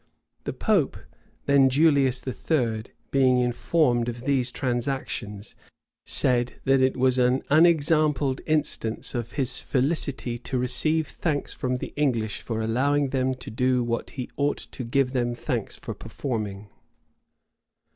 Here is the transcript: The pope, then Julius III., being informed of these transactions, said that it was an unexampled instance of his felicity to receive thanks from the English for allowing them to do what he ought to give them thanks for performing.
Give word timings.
The 0.45 0.53
pope, 0.53 0.97
then 1.45 1.69
Julius 1.69 2.23
III., 2.25 2.85
being 3.11 3.37
informed 3.39 4.09
of 4.09 4.23
these 4.23 4.49
transactions, 4.51 5.53
said 6.07 6.55
that 6.63 6.81
it 6.81 6.97
was 6.97 7.19
an 7.19 7.43
unexampled 7.51 8.41
instance 8.47 9.13
of 9.13 9.33
his 9.33 9.61
felicity 9.61 10.39
to 10.39 10.57
receive 10.57 11.05
thanks 11.07 11.53
from 11.53 11.75
the 11.75 11.93
English 11.95 12.41
for 12.41 12.61
allowing 12.63 13.09
them 13.09 13.35
to 13.35 13.51
do 13.51 13.83
what 13.83 14.09
he 14.17 14.31
ought 14.37 14.57
to 14.71 14.83
give 14.83 15.11
them 15.13 15.35
thanks 15.35 15.77
for 15.77 15.93
performing. 15.93 16.69